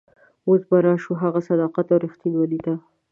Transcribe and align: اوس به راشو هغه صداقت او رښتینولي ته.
اوس 0.47 0.61
به 0.69 0.77
راشو 0.85 1.13
هغه 1.23 1.39
صداقت 1.49 1.87
او 1.93 1.99
رښتینولي 2.05 2.59
ته. 2.65 2.73